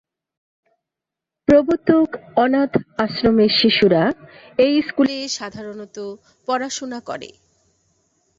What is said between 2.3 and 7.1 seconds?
অনাথ আশ্রমের শিশুরা এই স্কুলে সাধারণত পড়াশুনা